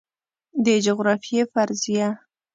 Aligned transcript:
د 0.65 0.67
جغرافیې 0.85 1.41
فرضیه 1.53 2.07